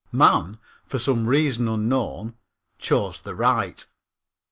Man, 0.11 0.57
for 0.83 0.97
some 0.97 1.27
reason 1.27 1.67
unknown, 1.67 2.33
chose 2.79 3.21
the 3.21 3.35
right. 3.35 3.85